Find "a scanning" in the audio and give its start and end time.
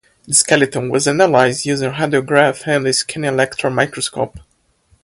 2.87-3.27